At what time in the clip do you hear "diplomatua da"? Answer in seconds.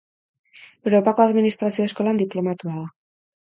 2.23-2.89